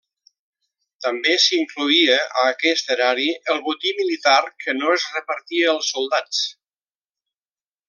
[1.05, 6.43] També s'incloïa a aquest erari el botí militar que no es repartia als soldats.